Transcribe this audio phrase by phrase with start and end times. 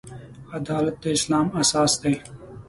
[0.57, 2.15] عدالت د اسلام اساس دی.